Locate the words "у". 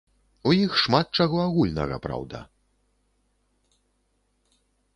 0.51-0.53